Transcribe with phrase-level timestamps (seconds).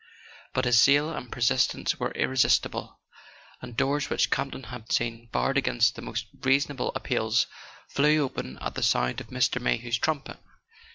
[0.53, 3.01] But his zeal and persistence were irresistible,
[3.61, 7.45] and doors which Campton had seen barred against the most reasonable appeals
[7.87, 9.61] flew open at the sound of Mr.
[9.61, 10.39] Mayhew's trumpet.